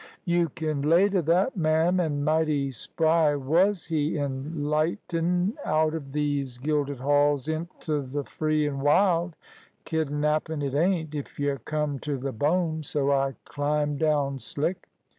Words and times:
"You 0.25 0.49
kin 0.49 0.81
lay 0.81 1.09
to 1.09 1.21
that, 1.21 1.55
ma'am, 1.55 1.99
an' 1.99 2.23
mighty 2.23 2.71
spry 2.71 3.35
wos 3.35 3.85
he 3.85 4.17
in 4.17 4.63
lightin' 4.67 5.55
out 5.63 5.93
of 5.93 6.11
these 6.11 6.57
gilded 6.57 6.97
halls 6.97 7.47
int' 7.47 7.81
the 7.81 8.23
free 8.25 8.67
an' 8.67 8.79
wild. 8.79 9.35
Kidnappin' 9.85 10.63
it 10.63 10.73
ain't, 10.73 11.13
if 11.13 11.39
y' 11.39 11.53
come 11.65 11.99
t' 11.99 12.17
th' 12.17 12.39
bone, 12.39 12.81
so 12.81 13.11
I 13.11 13.35
climb 13.45 13.97
down 13.97 14.39
slick. 14.39 14.87